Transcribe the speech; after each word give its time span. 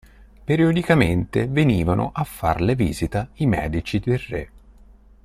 Periodicamente 0.47 1.45
venivano 1.47 2.09
a 2.11 2.23
farle 2.23 2.73
visita 2.73 3.29
i 3.35 3.45
medici 3.45 3.99
del 3.99 4.17
re. 4.17 4.49